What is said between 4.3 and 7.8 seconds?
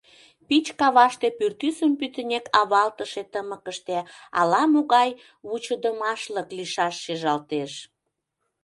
ала-могай вучыдымашлык лийшаш шижалтеш.